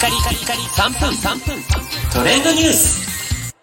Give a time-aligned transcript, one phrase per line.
[0.00, 1.62] カリカリカリ3分3分
[2.10, 3.54] トレンドニュース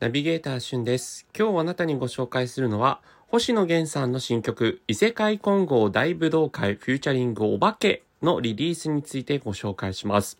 [0.00, 1.26] ナビゲーターしゅんです。
[1.38, 10.38] 今日あなたにご紹介するのは、星野源さんの新曲、異世界混合大武道会フューチャリングお化けのリリースについてご紹介します。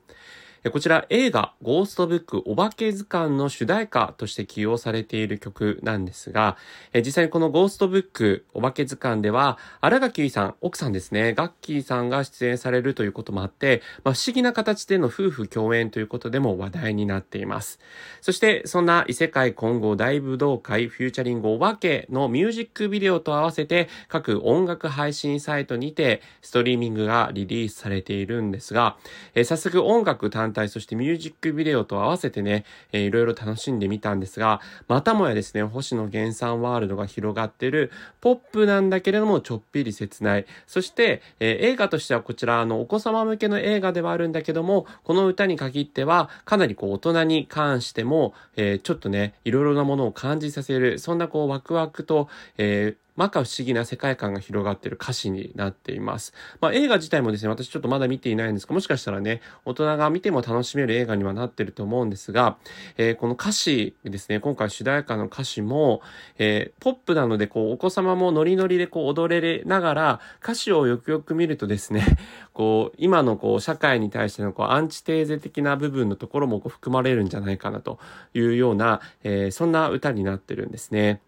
[0.72, 6.56] こちら映画ゴーストブックお化け図鑑の主題歌として起用されている曲なんですが、
[6.94, 17.78] 実際にこのゴーストブックお化け図鑑では、新垣結衣さん、奥さんですね、ガッキーさんが出演されるということもあって、まあ、不思議な形での夫婦共演ということでも話題になっています。
[18.22, 28.96] そして、そんな異世界混合大武道会フューチャリングお化けのミュージックビデオと合わせて各音楽配信サイトにてストリーミングがリリースされているんですが、
[29.34, 37.90] え早速音楽単体そしてミュージックビデオと合わせてね、えーいろいろ楽しんでみたんですが、またもやですね、星野源さんワールドが広がってる
[38.20, 40.46] ポップなんだけれどもちょっぴり切ない。
[40.66, 56.34] そして、えー映画としてはこちらあのお子様向けの映画ではあるんだけども、この歌に限ってはかなりこう大人に関しても、えーちょっとね、いろいろなものを感じさせる、そんなこうワクワクと、えー摩訶不思議な世界観が広がっている歌詞になっています。
[56.60, 62.56] まあ映画自体もですね、私ちょっとまだ見ていないんですが、もしかしたらね、大人が見ても楽しめる映画にはなってると思うんですが、
[62.96, 66.02] えーこの歌詞ですね、今回主題歌の歌詞も、
[66.38, 72.04] えーポップなので、こう、お子様もノリノリでこう踊れながら、歌詞をよくよく見るとですね、
[72.52, 77.98] こう、今のこう、社会に対してのこう、アンチテーゼ的な部分のところもこう含まれるんじゃないかなと
[78.34, 81.20] いうような、えーそんな歌になってるんですね。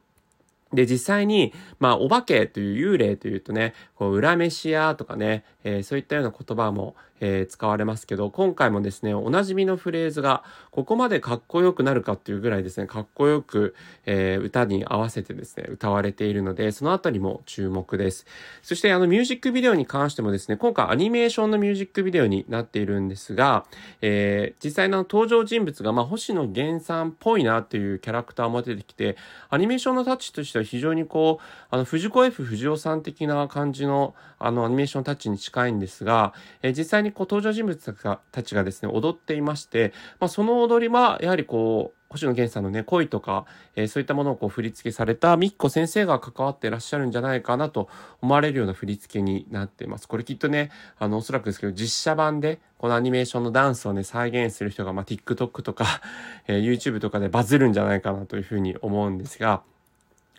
[0.72, 18.26] で、実際に、まあ、お化けという幽霊というとね、こう、裏飯屋とかね、えーそういったような言葉も、えー使われますけど、今回もですね、おなじみのフレーズが、ここまでかっこよくなるかっていうぐらいですね、かっこよく、えー歌に合わせてですね、歌われているので、そのあたりも注目です。
[18.62, 23.64] そして、あの、ミュージックビデオに関してもですね、今回アニメーションのミュージックビデオになっているんですが、
[24.02, 29.16] えー実際の登場人物が、まあ、星野源さんっぽいなっていうキャラクターも出てきて、
[29.48, 36.32] アニメーションのタッチとしては非常にこう、あの、藤子 F 不二雄さん的な感じの、あの、アニメーションタッチに近いんですが、
[36.62, 47.88] えー実際にこう、登場人物たちがですね、踊っていまして、まあ、その踊りは、やはりこう、星野源さんのね、恋とか、えーそういったものをこう振り付けされたみっこ先生が関わってらっしゃるんじゃないかなと
[48.22, 50.06] 思われるような振り付けになっています。
[50.06, 55.86] これきっとね、あの、おそらくですけど、実写版で、このアニメーションのダンスをね、再現する人が、まあ、TikTok とか、
[56.46, 59.62] えー YouTube とかでバズるんじゃないかなというふうに思うんですが、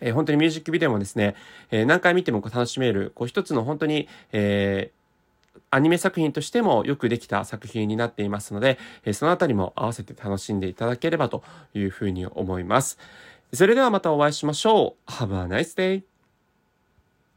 [0.00, 1.34] えー本当にミュージックビデオもですね、
[1.70, 4.97] えー何回見てもこう楽しめる、こう一つの本当に、えー
[5.70, 11.42] アニメ作品としてもよくできた作品になっていますので、えーそのあたりも合わせて楽しんでいただければと
[11.74, 12.98] いうふうに思います。
[13.52, 15.10] それではまたお会いしましょう。
[15.10, 16.07] Have a nice day!